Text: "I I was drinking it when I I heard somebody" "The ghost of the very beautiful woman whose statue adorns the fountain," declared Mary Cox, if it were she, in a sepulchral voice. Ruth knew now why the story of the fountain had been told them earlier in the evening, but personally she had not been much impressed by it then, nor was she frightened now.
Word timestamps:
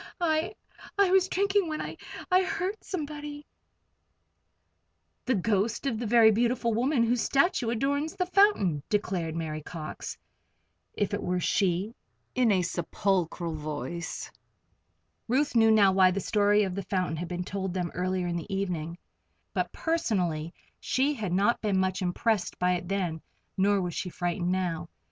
"I 0.19 0.55
I 0.97 1.11
was 1.11 1.27
drinking 1.29 1.65
it 1.65 1.67
when 1.67 1.79
I 1.79 1.95
I 2.31 2.41
heard 2.41 2.75
somebody" 2.83 3.45
"The 5.27 5.35
ghost 5.35 5.85
of 5.85 5.99
the 5.99 6.07
very 6.07 6.31
beautiful 6.31 6.73
woman 6.73 7.03
whose 7.03 7.21
statue 7.21 7.69
adorns 7.69 8.15
the 8.15 8.25
fountain," 8.25 8.81
declared 8.89 9.35
Mary 9.35 9.61
Cox, 9.61 10.17
if 10.95 11.13
it 11.13 11.21
were 11.21 11.39
she, 11.39 11.93
in 12.33 12.51
a 12.51 12.63
sepulchral 12.63 13.53
voice. 13.53 14.31
Ruth 15.27 15.55
knew 15.55 15.69
now 15.69 15.91
why 15.91 16.09
the 16.09 16.19
story 16.19 16.63
of 16.63 16.73
the 16.73 16.81
fountain 16.81 17.17
had 17.17 17.27
been 17.27 17.43
told 17.43 17.75
them 17.75 17.91
earlier 17.93 18.25
in 18.25 18.37
the 18.37 18.51
evening, 18.51 18.97
but 19.53 19.71
personally 19.71 20.51
she 20.79 21.13
had 21.13 21.31
not 21.31 21.61
been 21.61 21.77
much 21.77 22.01
impressed 22.01 22.57
by 22.57 22.71
it 22.73 22.87
then, 22.87 23.21
nor 23.55 23.79
was 23.79 23.93
she 23.93 24.09
frightened 24.09 24.51
now. 24.51 24.89